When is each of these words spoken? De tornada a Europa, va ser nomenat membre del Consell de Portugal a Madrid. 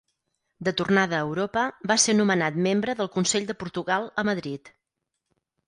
De 0.67 0.71
tornada 0.79 1.15
a 1.17 1.25
Europa, 1.27 1.65
va 1.91 1.99
ser 2.05 2.17
nomenat 2.21 2.59
membre 2.69 2.97
del 3.03 3.13
Consell 3.19 3.47
de 3.53 3.59
Portugal 3.63 4.11
a 4.23 4.27
Madrid. 4.33 4.77